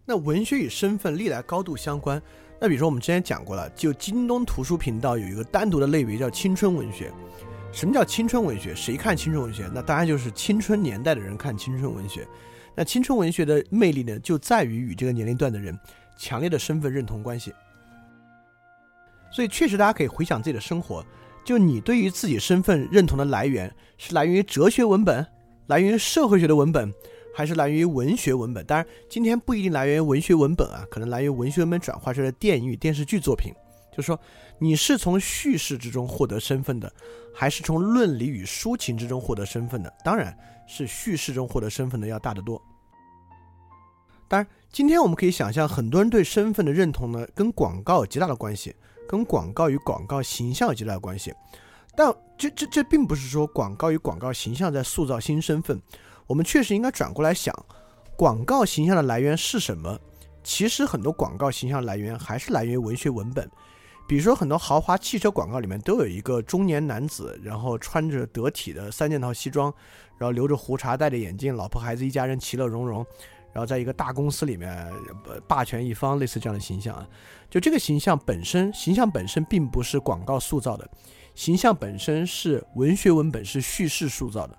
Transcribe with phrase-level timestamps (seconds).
[0.05, 2.21] 那文学与身份历来高度相关。
[2.59, 7.11] 那比如说我们之前讲过了，就京东图书频道有一个单独的类别叫青春文学。
[7.71, 8.75] 什么叫青春文学？
[8.75, 9.70] 谁看青春文学？
[9.73, 12.27] 那当然就是青春年代的人看青春文学。
[12.75, 15.77] 那青春文学的魅力呢，就在于与这个年龄段的人
[16.17, 17.53] 强烈的身份认同关系。
[19.31, 21.03] 所以确实，大家可以回想自己的生活，
[21.44, 25.25] 就你对于自己身份认同的来源是来源于哲学文本，
[25.67, 26.94] 来源于社会学的文本。
[27.33, 33.52] 还是来源于文学文本，当然今天不一定来源于文学文本啊，可能来源于文学文本转化出来的电影与电视剧作品。
[33.91, 34.19] 就是说，
[34.58, 36.91] 你是从叙事之中获得身份的，
[37.31, 39.93] 还是从论理与抒情之中获得身份的？
[40.03, 40.35] 当然
[40.67, 42.59] 是叙事中获得身份的要大得多。
[44.27, 48.75] 当然，今天我们可以想象，很多人对身份的认同呢，跟广告有极大的关系，
[49.08, 51.31] 跟广告与广告形象有极大的关系。
[51.95, 55.80] 但这这这并不是说广告与广告形象在塑造新身份。
[56.27, 57.53] 我们确实应该转过来想，
[58.16, 59.99] 广告形象的来源是什么？
[60.43, 63.49] 其实很多广告形象来源还是来源于文学文本，
[64.07, 69.73] 比如说很多豪华汽车广告里面都有一个中年男子，然后穿着得体的三件套西装，
[70.17, 73.05] 然后留着胡茬，戴着眼镜，老婆孩子一家人其乐融融，
[73.53, 74.91] 然后在一个大公司里面
[75.47, 77.08] 霸权一方，类似这样的形象啊。
[77.49, 80.89] 就这个形象本身，形象本身并不是广告塑造的，
[81.35, 84.58] 形象本身是文学文本是叙事塑造的。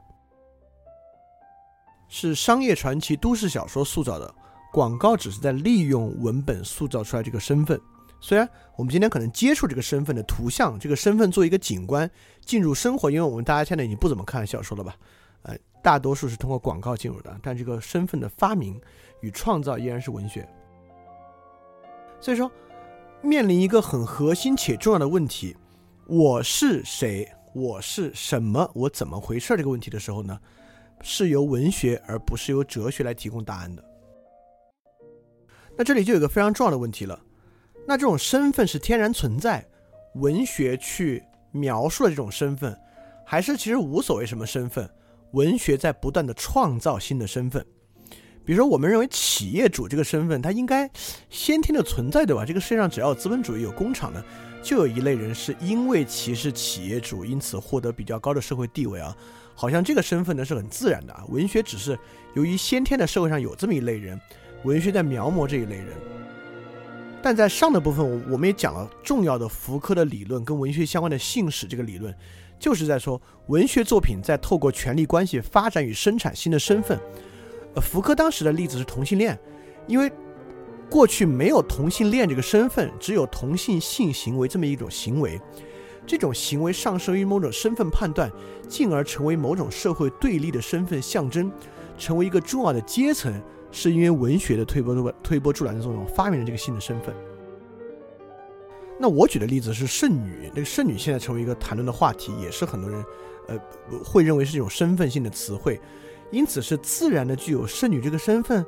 [2.17, 4.35] 是商业传奇、都市小说塑造的，
[4.73, 7.79] 广告只是在利用文本塑造出来这个身份。
[8.21, 12.09] 虽然我们今天可能接触这个身份的图像，这个身份做一个景观
[12.45, 14.95] 进入生活，因为我们大家现在已经不怎么看小说了吧？
[15.43, 18.81] 呃，大多数是通过广告进入的，但这个身份的发明
[19.21, 20.49] 与创造依然是文学。
[22.21, 22.49] 所以说，
[23.23, 25.57] 面临一个很核心且重要的问题：
[26.07, 27.29] 我是谁？
[27.53, 28.71] 我是什么？
[28.73, 29.57] 我怎么回事？
[29.57, 30.39] 这个问题的时候呢？
[31.05, 33.85] 是由文学而不是由哲学来提供答案的。
[35.77, 37.21] 那这里就有个非常重要的问题了。
[37.87, 39.65] 那这种身份是天然存在，
[40.15, 41.23] 文学去
[41.53, 42.75] 描述了这种身份，
[43.27, 44.89] 还是其实无所谓什么身份？
[45.33, 47.65] 文学在不断的创造新的身份。
[48.45, 50.91] 比如说，我们认为企业主这个身份，它应该
[51.29, 52.47] 先天的存在，对吧？
[52.47, 54.25] 这个世界上只要有资本主义、有工厂的，
[54.63, 59.17] 就有一类人是因为其是企业主，因此获得比较高的社会地位啊。
[59.55, 61.99] 好像这个身份呢是很自然的啊，文学只是
[62.35, 64.21] 由于先天的社会上有这么一类人，
[64.65, 65.89] 文学在描摹这一类人。
[67.23, 72.15] 但在上的部分，我们也讲了重要的福柯的理论跟文学相关的信史这个理论，
[72.59, 77.01] 就是在说文学作品在透过权力关系发展与生产新的身份。
[77.75, 79.39] 呃，福柯当时的例子是同性恋，
[79.87, 80.13] 因为
[80.91, 85.41] 过去没有同性恋这个身份，只有同性性行为这么一种行为。
[86.07, 88.31] 这种行为上升于某种身份判断，
[88.69, 91.51] 进而成为某种社会对立的身份象征，
[91.97, 93.33] 成为一个重要的阶层，
[93.71, 97.15] 是因为文学的推波推波助澜的作用，发明了这个新的身份。
[98.99, 103.05] 那我举的例子是剩女，那个剩女现在成为一个谈论的话题，也是很多人，
[103.49, 103.59] 呃，
[104.05, 105.81] 会认为是一种身份性的词汇。
[106.31, 108.65] 因此，是自然的具有剩女这个身份，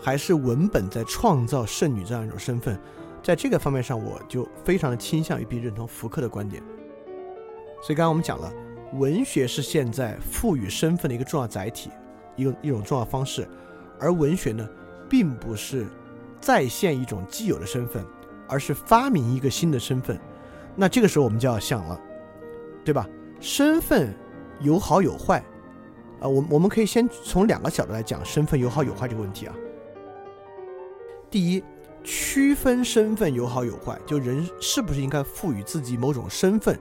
[0.00, 2.80] 还是文本在创造剩女这样一种身份？
[3.22, 6.62] 在这个方面上，我就非常的倾向于并认同福克的观点。
[7.82, 8.52] 所以刚刚我们讲了，
[8.94, 11.90] 文学是现在赋予身份的一个重要载体，
[12.36, 13.46] 一个一种重要方式，
[14.00, 14.68] 而文学呢，
[15.08, 15.86] 并不是
[16.40, 18.04] 再现一种既有的身份，
[18.48, 20.18] 而是发明一个新的身份。
[20.74, 22.00] 那这个时候我们就要想了，
[22.84, 23.06] 对吧？
[23.40, 24.14] 身份
[24.60, 25.38] 有好有坏，
[26.20, 29.54] 啊，我我们可以先从两个角度来讲身份有好有坏这个问题啊。
[31.30, 31.62] 第一。
[32.04, 36.78] 区分身份有好有坏，就人是不是应该赋予自己某种身份？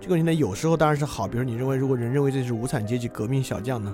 [0.00, 1.26] 这个问题呢，有时候当然是好。
[1.26, 3.92] 比如你认为，如果人认为自己是无产阶级革命小将呢，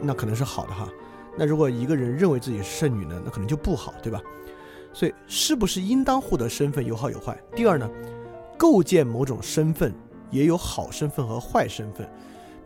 [0.00, 0.88] 那可能是好的哈。
[1.36, 4.20] 那如果一个人认为自己是剩女呢，那可能就不好，对吧？
[4.92, 7.36] 所以，是不是应当获得身份有好有坏？
[7.54, 7.88] 第二呢，
[8.56, 9.92] 构建某种身份
[10.30, 12.08] 也有好身份和坏身份。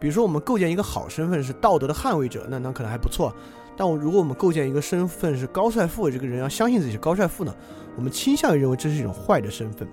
[0.00, 3.34] 比如说，我们构建一个好身份是道德的捍卫者，那那可能还不错。
[3.76, 7.54] 但我如果我们构建一个身份是高帅富，这个人要相信自己是高帅富呢？
[7.96, 9.88] 我们倾向于认为这是一种坏的身份。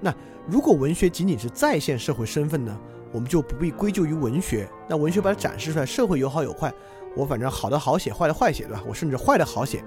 [0.00, 0.14] 那
[0.46, 2.78] 如果文学仅仅是再现社会身份呢？
[3.12, 4.68] 我们就不必归咎于文学。
[4.88, 6.72] 那文学把它展示出来，社会有好有坏，
[7.14, 8.82] 我反正好的好写，坏的坏写，对吧？
[8.86, 9.82] 我甚至坏的好写，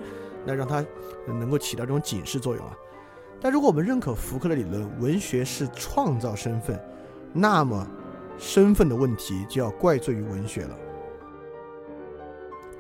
[0.46, 0.84] 那让它
[1.28, 2.72] 能够起到这种警示作用啊。
[3.40, 6.80] 但如果我们认可福柯的理论，文学是创造身份，
[7.34, 7.86] 那么
[8.38, 10.76] 身份的问题就要怪罪于文学了，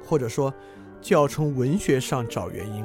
[0.09, 0.51] 或者说
[0.99, 2.83] 就要从文学上找原因，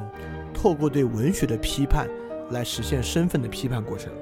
[0.52, 2.06] 透过对文学的批判
[2.50, 4.12] 来实现身份的批判过程。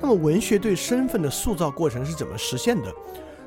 [0.00, 2.94] 那么文学对身份的塑造过程是怎么实现的？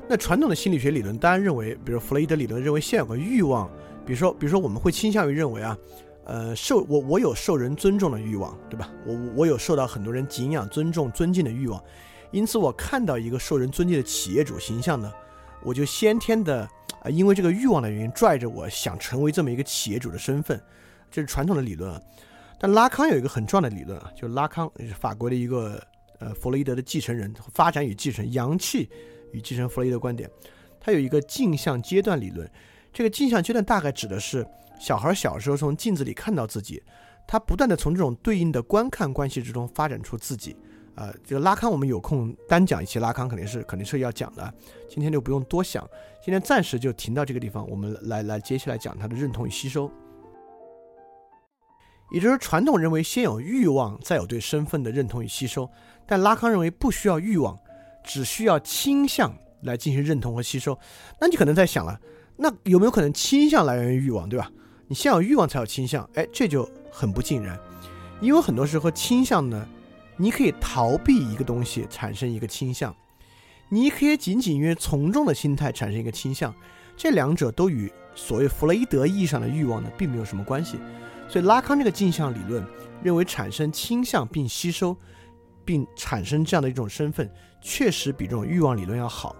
[0.06, 3.66] 那传统的心理学理论当然认为，比如弗洛伊德理论认为，先有个欲望，
[4.04, 5.78] 比如说，比如说我们会倾向于认为啊。
[6.26, 8.88] 呃，受我我有受人尊重的欲望，对吧？
[9.04, 11.82] 我我有受到很多人敬仰、尊重、尊敬的欲望，
[12.30, 15.10] 因此我看到一个受人尊敬的企业主形象呢，
[15.62, 16.68] 我就先天的
[17.02, 20.60] 啊，因为这个欲望的原因，拽着我想成为这么一个企业主的身份，
[21.10, 22.00] 这是传统的理论啊。
[22.58, 25.82] 但拉康有一个很重要的理论啊，就拉康是法国的一个
[26.18, 28.88] 呃弗洛伊德的继承人，发展与继承、阳气
[29.32, 30.30] 与继承弗洛伊德观点，
[30.80, 32.50] 他有一个镜像阶段理论，
[32.92, 34.46] 这个镜像阶段大概指的是。
[34.82, 36.82] 小孩小时候从镜子里看到自己，
[37.26, 40.56] 他不断的从这种对应的观看关系之中发展出自己。
[41.00, 44.52] 呃，这个拉康我们有空单讲一期拉康肯定是肯定是要讲的，
[44.86, 45.82] 今天就不用多想，
[46.22, 49.90] 今天暂时就停到这个地方，我们来来接下来讲他的认同与吸收。
[52.10, 55.66] 也就是传统认为先有欲望，再有对身份的认同与吸收，
[56.06, 57.58] 但拉康认为不需要欲望，
[58.04, 60.78] 只需要倾向来进行认同和吸收。
[61.18, 61.98] 那你可能在想了，
[62.36, 64.50] 那有没有可能倾向来源于欲望，对吧？
[64.86, 67.58] 你先有欲望才有倾向，哎，这就很不尽然，
[68.20, 69.66] 因为很多时候倾向呢，
[70.20, 72.94] 你可以逃避一个东西产生一个倾向，
[73.70, 76.54] 你可以仅仅因为从众的心态产生一个倾向，
[76.94, 80.78] 这两者都与所谓弗洛伊德意义上的欲望呢并没有什么关系，
[81.26, 82.62] 所以拉康这个镜像理论
[83.02, 84.94] 认为产生倾向并吸收，
[85.64, 87.32] 并产生这样的一种身份，
[87.62, 89.34] 确实比这种欲望理论要好，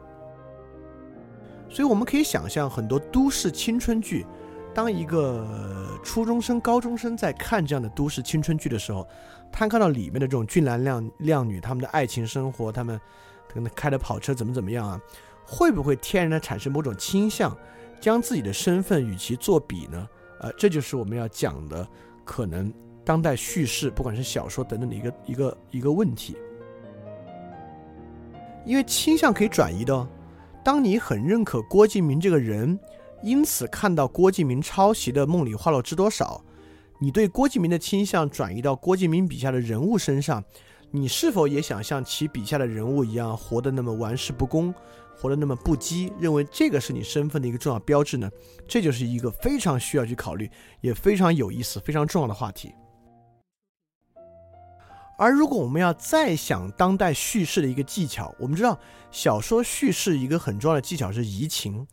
[1.69, 4.25] 所以我们可以想象很多都市青春剧。
[4.73, 9.05] 当一个初中生、高中生在看这样的都市青春剧的时候，
[9.52, 13.00] 他看到里面的这种俊男靓靓女，他们的爱情生活，他们
[13.49, 15.00] 可能开的跑车怎么怎么样啊？
[15.44, 17.56] 会不会天然的产生某种倾向，
[18.00, 20.08] 将自己的身份与其作比呢？
[20.41, 21.87] 呃，这就是我们要讲的
[22.25, 22.73] 可能
[23.05, 26.37] 当代叙事，不管是小说等等的一个一个一个问题。
[28.64, 30.08] 因为倾向可以转移的，哦。
[30.64, 32.79] 当你很认可郭敬明这个人。
[33.23, 36.43] 因此，看到郭敬明抄袭的《梦里花落知多少》，
[37.02, 40.44] 你对郭敬明的倾向转移到郭敬明笔下的人物身上，
[40.91, 44.75] 你是否也想像其笔下的人物一样活得那么玩世不恭，
[45.17, 46.12] 活得那么不羁？
[46.20, 48.31] 认为这个是你身份的一个重要标志呢？
[48.69, 50.50] 这就是一个非常需要去考虑，
[50.82, 52.70] 也非常有意思、非常重要的话题。
[55.17, 58.79] 而如果我们要再想当代叙事的一个技巧，我们知道
[59.11, 61.87] 小说叙事一个很重要的技巧是移情。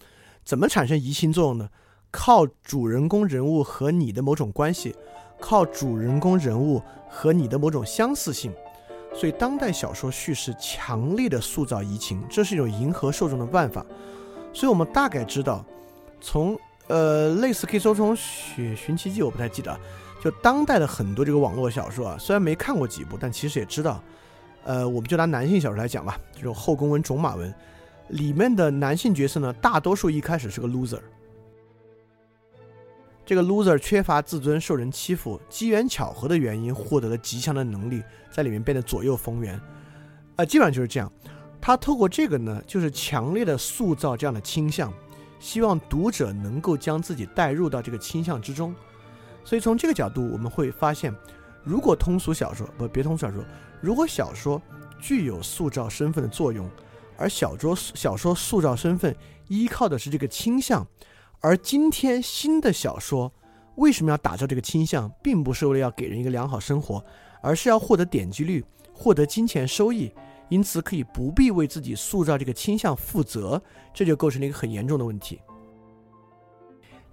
[0.44, 1.70] 怎么产生移情作用呢？
[2.12, 4.96] 靠主人公人物和你的某种关系，
[5.40, 8.54] 靠主人公人物和你的某种相似性。
[9.14, 13.86] 所以，当代小说叙事强烈的塑造移情，这是一种迎合受众的办法。
[14.54, 15.66] 所以我们大概知道，
[16.22, 16.58] 从
[16.88, 19.80] 呃类似可以说从《寻寻奇记》，我不太记得，
[20.24, 24.02] 就当代的很多这个网络小说啊，虽然没看过几部，但其实也知道。
[24.64, 27.54] 呃，我们就拿男性小说来讲吧，这种后宫文、种马文。
[28.10, 31.00] 里面的男性角色呢，大多数一开始是个 loser。
[33.28, 39.60] 这个 loser 缺乏自尊，受人欺负，机缘巧合的原因获得了极强的能力，在里面变得左右逢源。
[40.38, 41.12] 啊，基本上就是这样。
[41.60, 44.94] 他透过这个呢，就是强烈的塑造这样的倾向，
[45.42, 48.74] 希望读者能够将自己带入到这个倾向之中。
[49.44, 51.14] 所以从这个角度，我们会发现，
[51.66, 53.44] 如果通俗小说不别通俗小说，
[53.82, 54.62] 如果小说
[55.02, 56.66] 具有塑造身份的作用。
[57.18, 59.14] 而小说小说塑造身份
[59.50, 60.88] 依靠的是这个倾向，
[61.40, 63.32] 而今天新的小说
[63.76, 67.04] 为什么要打造这个倾向，并不是为了要给人一个良好生活，
[67.42, 70.12] 而是要获得点击率、获得金钱收益，
[70.50, 73.62] 因此可以不必为自己塑造这个倾向负责，
[73.94, 75.40] 这就构成了一个很严重的问题。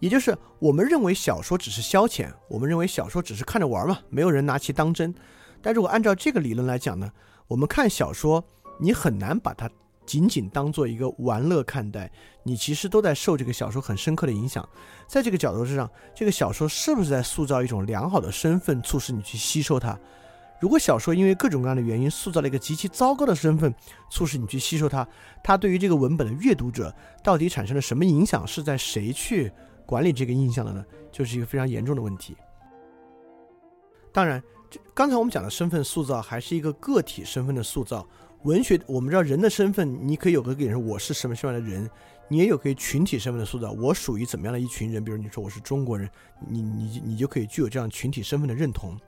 [0.00, 5.14] 也就是我们认为小说只是消遣，我们认为小说只是看着玩嘛，没有人拿其当真。
[5.60, 7.10] 但如果按照这个理论来讲呢，
[7.46, 8.42] 我们看小说，
[8.80, 9.70] 你很难把它。
[10.06, 12.10] 仅仅当做一个玩乐看待，
[12.42, 14.68] 你其实都在受这个小说很深刻的影响。
[15.06, 19.98] 在这个角度之上，这个小说是不是在塑造一种良好的身份，促使你去吸收它？
[20.60, 23.74] 如果小说因为各种各样的原因塑造了一个极其糟糕的身份，
[24.10, 25.06] 促使你去吸收它，
[25.42, 28.46] 它对于这个文本的阅读者到底产生了什么影响？
[28.46, 29.52] 是在谁去
[29.84, 30.84] 管理这个印象的呢？
[31.10, 32.36] 就是一个非常严重的问题。
[34.12, 34.42] 当然，
[34.94, 38.06] 刚才我们讲的身份塑造还是一个个体身份的塑造。
[38.44, 41.88] 文学，我们知道人的身份，你可以有个给人我是什么什么样的人，
[42.28, 43.72] 你也有可以群体身份的塑造。
[43.72, 45.02] 我属于怎么样的一群人？
[45.02, 46.06] 比如你说我是中国人，
[46.46, 48.98] 你你你就可以具有这样群体身份的认同。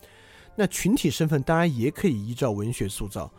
[0.54, 3.30] 那群体身份当然也可以依照文学塑造。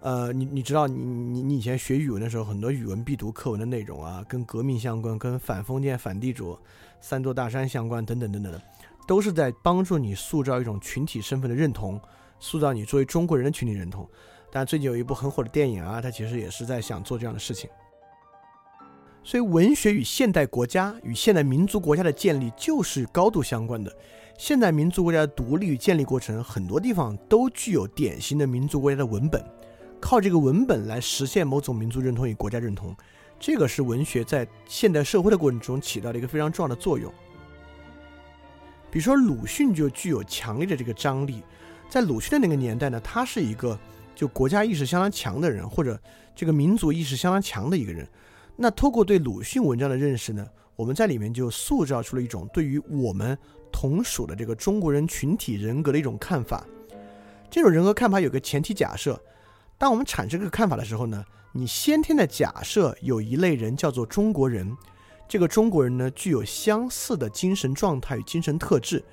[0.00, 6.56] 呃，你你知道，你你你以前学语文的时候，很多语文必读课文的内容啊，跟革命相关，跟反封建、反地主、
[7.00, 8.60] 三座大山相关，等等等等的，
[9.08, 11.98] 都是在帮助你塑造一种群体身份的认同，
[12.38, 14.06] 塑造你作为中国人的群体认同。
[14.50, 17.68] 但最近有一部很火的电影啊，它其实也是在想做这样的事情。
[19.22, 23.92] 所以，文学与现代国家与现代民族国家的建立就是高度相关的。
[24.38, 29.44] 现代民族国家的独立与建立过程，很多地方都具有典型的民族国家的文本。
[29.98, 32.94] 靠这个文本来实现某种民族认同与国家认同，
[33.40, 37.12] 这个是文学在现代社会的过程中起到了一个非常重要的作用。
[38.90, 41.42] 比如说鲁迅就具有强烈的这个张力，
[41.88, 43.76] 在鲁迅的那个年代呢，他是一个
[44.16, 46.00] 就国家意识相当强的人，或者
[46.34, 48.08] 这个民族意识相当强的一个人。
[48.56, 50.44] 那透过对鲁迅文章的认识呢，
[50.74, 53.38] 我们在里面就塑造出了一种对于我们
[53.70, 56.66] 同属的这个中国人群体人格的一种看法。
[57.50, 59.20] 这种人格看法有个前提假设。
[59.78, 64.74] 当我们产生这个看法的时候呢，你先天的假设有一类人叫做中国人，
[65.28, 69.04] 这个中国人呢具有相似的精神状态与精神特质，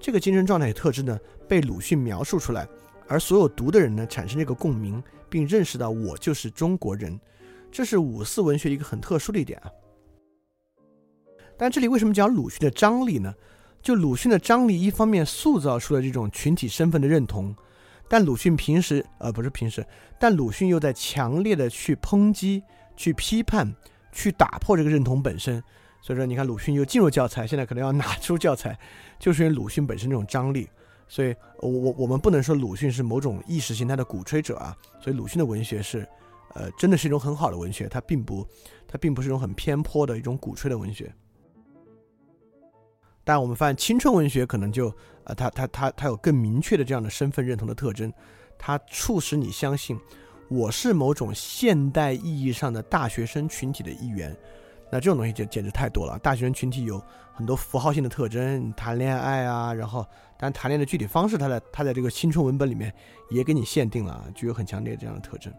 [0.00, 1.18] 这个精神状态与特质呢
[1.48, 2.64] 被鲁迅描述出来，
[3.06, 7.18] 而所有读的人呢产生这个共鸣，并认识到我就是中国人，
[7.70, 9.70] 这是五四文学一个很特殊的一点啊。
[11.56, 13.32] 但这里为什么讲鲁迅的张力呢？
[13.82, 17.54] 就鲁迅的张力，一方面塑造出了这种群体身份的认同。
[18.08, 19.86] 但鲁迅平时，呃，不是平时，
[20.18, 22.62] 但鲁迅又在强烈的去抨击、
[22.96, 23.70] 去批判、
[24.10, 25.62] 去打破这个认同本身。
[26.00, 28.78] 所以说，你看鲁迅又进入教材，现在可能要拿出教材，
[29.18, 30.68] 就是因为鲁迅本身这种张力。
[31.14, 34.76] 所以，我我我们不能说鲁迅是某种意识形态的鼓吹者啊。
[35.00, 36.04] 所以，鲁迅的文学是，
[36.54, 38.44] 呃，真的是一种很好的文学，它并不，
[38.88, 41.14] 它并不是一种很偏颇的一种鼓吹的文学。
[43.22, 44.92] 但我们发现青春文学可能就，
[45.22, 48.12] 呃，它它它它有更明确的这样的身份认同的特征，
[48.58, 49.96] 它促使你相信
[50.48, 54.36] 我是某种现代意义上的大学生群体的一员。
[54.94, 56.16] 那这种东西就简直太多了。
[56.20, 60.06] 大学生群体有很多符号性的特征，谈恋爱啊，然后
[60.38, 62.94] 但谈恋爱的具体方式，它在它在这个青春文本里面
[63.28, 65.52] 也给你限定了，具有很强烈的这样的特征。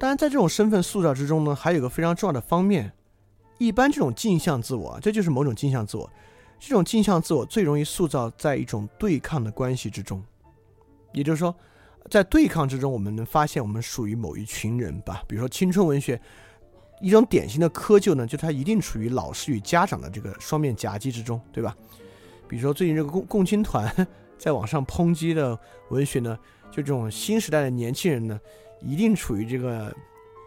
[0.00, 2.92] 当然，在这种身份塑造之中呢，还有一个非常重要的方面。
[3.58, 6.10] 一般这种镜像自我，这就是某种镜像自我。
[6.58, 10.20] 这种镜像自我最容易塑造在一种对抗的关系之中，
[11.12, 11.54] 也就是说，
[12.10, 15.22] 在对抗之中，我们能发现我们属于某一群人吧。
[15.28, 16.20] 比如说青春文学，
[17.00, 21.76] 一种典型的窠臼呢，就它一定处于老师与家长的这个双面夹击之中，对吧？
[22.48, 25.58] 比如说最近这个共共青团在网上抨击的
[25.90, 26.38] 文学呢，
[26.70, 28.40] 就这种新时代的年轻人呢，
[28.80, 29.94] 一定处于这个。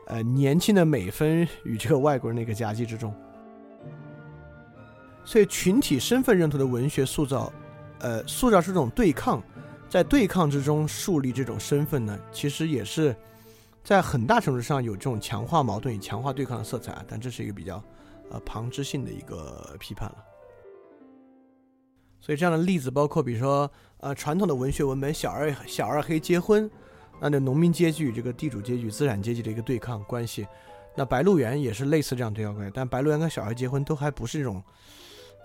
[0.08, 3.14] 呃，年轻的美分与这个外国人的一个夹击之中，
[5.24, 7.54] 所以群体身份认同的文学塑造，
[8.00, 9.42] 呃，塑造出这种对抗，
[9.88, 13.16] 在对抗之中树立这种身份呢，其实也是
[13.84, 17.84] 在很大程度上有这种强化矛盾与强化对抗的色彩啊，但这是一个比较
[18.30, 20.18] 呃旁支性的一个批判了。
[22.20, 26.70] 所以这样的例子包括，比如说呃传统的文学文本《小二小二黑结婚》。
[27.24, 30.48] 那那农民阶级与这个地主阶级、资产阶级的一个对抗关系，
[30.96, 34.60] 那《白鹿原》也是类似这样对抗关系，但《白鹿原》跟小孩结婚都还不是这种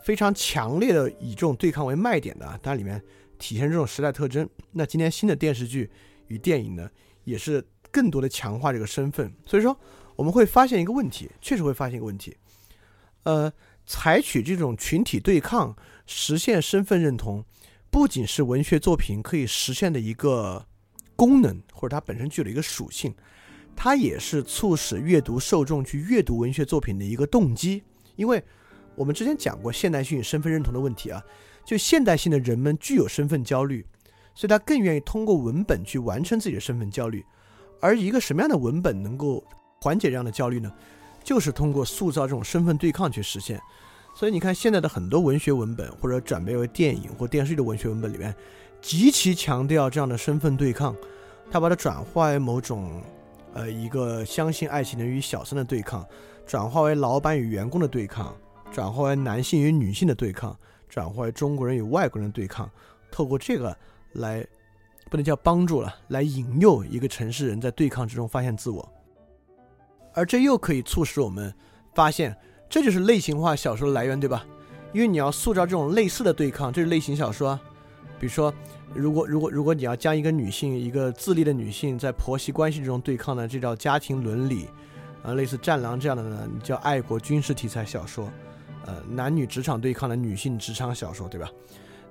[0.02, 2.98] 非常强烈的以这种对抗为卖点的，但里面
[3.38, 4.48] 体现这种时代特征。
[4.72, 5.90] 那今天新的电视剧
[6.28, 6.88] 与电影呢，
[7.24, 7.62] 也是
[7.96, 9.32] 更多的强化这个身份。
[9.46, 9.74] 所以说，
[10.16, 12.36] 我们会发现一个问题，确实会发现一个问题，
[13.22, 13.50] 呃，
[13.86, 15.74] 采取这种群体对抗
[16.04, 17.44] 实现身份认同，
[17.90, 20.66] 不仅是文学作品可以实现的一个。
[21.18, 23.14] 功能或者它本身具有的一个属性，
[23.74, 27.82] 它也是促使阅读受众去阅读文学作品的一个动机。
[28.16, 28.44] 因为
[28.94, 31.24] 我们之前讲过现代性与身份认同的问题啊，
[31.64, 33.82] 就现代性的人们具有身份焦虑，
[34.34, 37.24] 所以他更愿意通过文本去完成自己的身份焦虑。
[37.80, 39.42] 而一个什么样的文本能够
[39.80, 40.72] 缓解这样的焦虑呢？
[41.22, 43.60] 就是通过塑造这种身份对抗去实现。
[44.14, 48.34] 所以你看现在的很多文学文本或者转变为电影或电视剧的文学文本里面。
[48.80, 50.94] 极其强调这样的身份对抗，
[51.50, 53.02] 他把它转化为某种，
[53.52, 56.06] 呃，一个相信爱情的与小三的对抗，
[56.46, 58.36] 转化为老板与员工的对抗，
[58.70, 60.56] 转化为男性与女性的对抗，
[60.88, 62.70] 转化为中国人与外国人的对抗。
[63.10, 63.76] 透过这个
[64.12, 64.46] 来，
[65.10, 68.92] 不能叫帮助了，来引诱一个城市人在对抗之中发现自我，
[70.12, 71.54] 而这又可以促使我们
[71.94, 72.36] 发现，
[72.68, 74.44] 这就是类型化小说的来源，对吧？
[74.92, 77.60] 因为你要塑造这种类似的对抗，这是类型小说啊。
[78.18, 78.52] 比如说，
[78.94, 84.68] 如果如果如果你要将一个女性，一个自立的女性在婆媳关系之中对抗呢，这叫家庭伦理，
[85.22, 88.30] 啊，类似《战狼》这样的呢，叫爱国军事题材小说，
[88.86, 91.50] 呃，男女职场对抗的女性职场小说，对吧？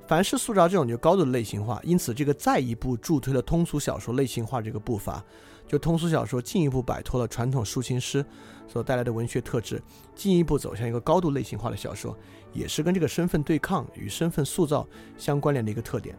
[0.08, 5.24] 凡是塑造这种就高度的类型化，因此这个再一步助推了通俗小说类型化这个步伐，
[5.68, 8.24] 就通俗小说进一步摆脱了传统抒情诗
[8.68, 9.82] 所带来的文学特质，
[10.16, 12.16] 进一步走向一个高度类型化的小说。
[12.54, 16.16] 也是跟这个身份对抗与身份塑造相关联的一个特点，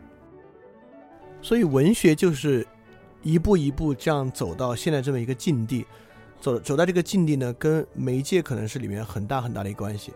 [1.40, 2.66] 所以文学就是
[3.23, 5.87] 一步一步这样走到现在这么一个境地，
[6.38, 10.12] 走走到这个境地呢，跟媒介可能是里面很大很大的一个关系。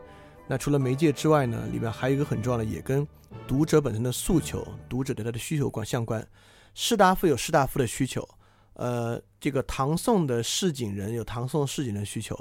[0.50, 3.06] 那除了媒介之外呢，里面还有一个很重要的，也跟
[3.46, 6.26] 读者本身的诉求、读者对他的需求关相关。
[6.74, 8.28] 士大夫有士大夫的需求，
[8.72, 12.36] 呃，这个唐宋的市井人有唐宋市井的需求，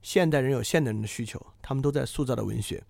[0.00, 2.82] 现代人有现代人的需求，他们都在塑造的文学。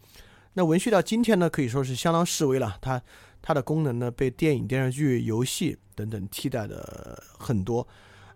[0.53, 2.79] 那文学到今天呢，可以说是相当式微了。
[2.81, 3.03] 它
[3.43, 7.85] 它的功能呢，被电影、电视剧、游戏等等替代的很多。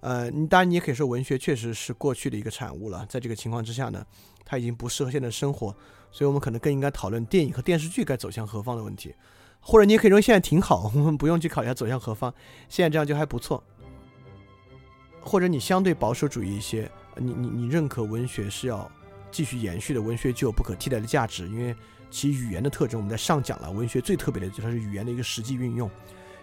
[0.04, 3.06] 呃，当然你也可以说，文学确实是过去的一个产物了。
[3.08, 4.04] 在这个情况之下呢，
[4.44, 5.74] 它已经不适合现在生活，
[6.10, 9.14] 所以我们可能更应该讨论电影和电视剧该走向何方的问题。
[9.60, 12.32] 或者你也可以认为现在挺好，我们不用去考虑它走向何方，
[12.68, 13.64] 现在这样就还不错。
[15.20, 18.90] 或者你相对保守主义一些，你你你认可文学是要
[19.30, 21.74] 继续延续的，文学具有不可替代的价值，因为。
[22.10, 23.68] 其语言的特征，我们在上讲了。
[23.72, 25.90] 文学最特别的就它是语言的一个实际运用，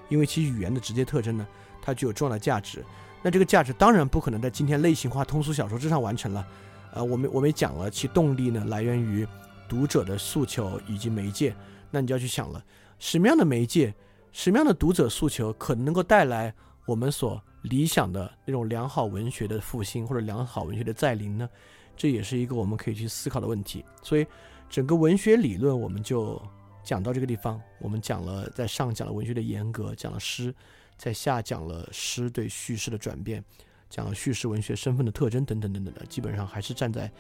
[0.09, 1.47] 因为其语言的直接特征呢，
[1.81, 2.83] 它具有重要的价值。
[3.21, 6.47] 那这个价值当然不可能在今天类型化通俗小说之上完成了。
[6.93, 9.27] 呃，我们我们也讲了，其动力呢来源于
[9.67, 11.55] 读者的诉求以及媒介。
[11.89, 12.63] 那你就要去想了，
[12.99, 13.93] 什么样的媒介，
[14.31, 16.53] 什么样的读者诉求，可能能够带来
[16.85, 21.49] 我们所理想的那种良好文学的复兴或者良好文学的再临呢？
[21.95, 23.83] 这也是一个我们可以去思考的问题。
[24.01, 24.25] 所以。
[24.71, 26.41] 整个文学理论我们就
[26.81, 30.55] 讲到这个地方，我们讲了在上讲了文学的严格，讲了诗，
[31.01, 33.43] 在下讲了诗对叙事的转变，
[33.89, 37.11] 讲了叙事文学身份的特征等等等等的，基本上还是站在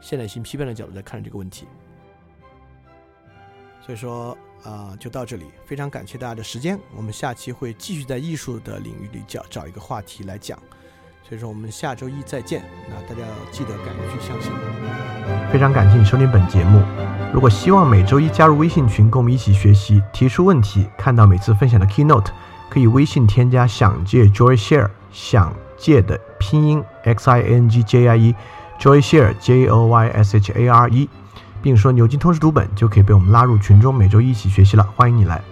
[0.00, 1.66] 现代性批判的角度在看这个问题。
[3.84, 10.58] 所以说啊，就到这里，非常感谢大家的时间，我们下期会继续在艺术的领域里找找一个话题来讲。
[11.22, 12.64] 所以说我们下周一再见。
[12.88, 14.50] 那大家要记得敢于去相信。
[15.52, 16.82] 非常感谢你收听本节目。
[17.30, 22.30] 如果希望每周一加入微信群，跟我们一起学习，提出问题，看到每次分享的 keynote，
[22.78, 30.52] 以微信添加“想借 Joy Share”，想借的拼音 x i n g j i e，Joy Share j o y s h
[30.52, 31.08] a r e，
[31.60, 34.82] 并说牛津通识读本，就可以被我们拉入群中，每周一起学习了。
[34.96, 35.42] 欢迎你来。